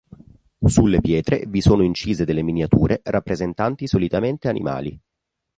Sulle 0.65 0.99
pietre 0.99 1.43
vi 1.47 1.61
sono 1.61 1.83
incise 1.83 2.25
delle 2.25 2.41
miniature 2.41 3.01
rappresentanti 3.03 3.85
solitamente 3.85 4.47
animali. 4.49 4.99